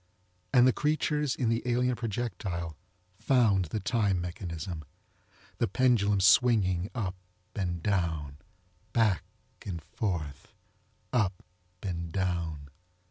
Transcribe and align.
And 0.51 0.65
the 0.65 0.73
creatures 0.73 1.35
in 1.35 1.49
the 1.49 1.61
alien 1.63 1.95
projectile 1.95 2.75
found 3.19 3.65
the 3.65 3.79
time 3.79 4.19
mechanism, 4.19 4.83
the 5.59 5.67
pendulum 5.67 6.19
swinging 6.21 6.89
up 6.95 7.13
and 7.55 7.83
down, 7.83 8.37
back 8.93 9.23
and 9.63 9.79
forth, 9.79 10.47
up 11.13 11.43
and 11.83 12.11
down. 12.11 12.69